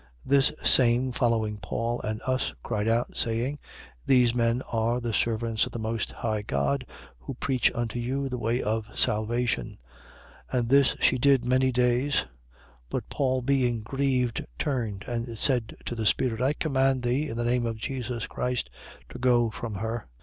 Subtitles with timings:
[0.25, 3.59] This same following Paul and us, cried out, saying:
[4.03, 6.87] These men are the servants of the Most High God,
[7.19, 9.77] who preach unto you the way of salvation.
[10.51, 10.59] 16:18.
[10.59, 12.25] And this she did many days.
[12.89, 17.43] But Paul being grieved, turned and said to the spirit: I command thee, in the
[17.45, 18.71] name of Jesus Christ,
[19.09, 20.07] to go from her.